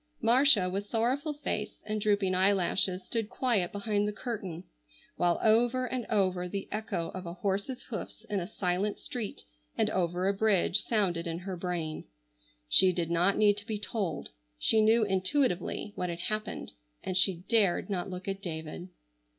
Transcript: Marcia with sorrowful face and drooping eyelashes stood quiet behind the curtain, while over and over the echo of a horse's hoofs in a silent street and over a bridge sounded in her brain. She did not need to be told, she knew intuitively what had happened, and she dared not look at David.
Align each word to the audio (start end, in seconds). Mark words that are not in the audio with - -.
Marcia 0.19 0.67
with 0.67 0.87
sorrowful 0.89 1.31
face 1.35 1.77
and 1.85 2.01
drooping 2.01 2.33
eyelashes 2.33 3.03
stood 3.03 3.29
quiet 3.29 3.71
behind 3.71 4.07
the 4.07 4.11
curtain, 4.11 4.63
while 5.15 5.39
over 5.43 5.85
and 5.85 6.07
over 6.07 6.49
the 6.49 6.67
echo 6.71 7.09
of 7.09 7.27
a 7.27 7.35
horse's 7.35 7.83
hoofs 7.83 8.23
in 8.27 8.39
a 8.39 8.47
silent 8.47 8.97
street 8.97 9.43
and 9.77 9.91
over 9.91 10.27
a 10.27 10.33
bridge 10.33 10.81
sounded 10.81 11.27
in 11.27 11.37
her 11.37 11.55
brain. 11.55 12.03
She 12.67 12.91
did 12.91 13.11
not 13.11 13.37
need 13.37 13.57
to 13.57 13.67
be 13.67 13.77
told, 13.77 14.29
she 14.57 14.81
knew 14.81 15.03
intuitively 15.03 15.91
what 15.95 16.09
had 16.09 16.21
happened, 16.21 16.71
and 17.03 17.15
she 17.15 17.43
dared 17.47 17.87
not 17.87 18.09
look 18.09 18.27
at 18.27 18.41
David. 18.41 18.89